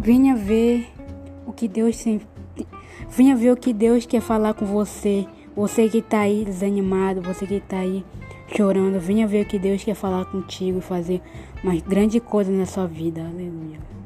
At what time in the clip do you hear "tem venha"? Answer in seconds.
2.02-3.34